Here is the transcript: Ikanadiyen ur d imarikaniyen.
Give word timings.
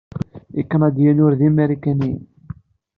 Ikanadiyen 0.61 1.23
ur 1.25 1.33
d 1.39 1.41
imarikaniyen. 1.47 2.23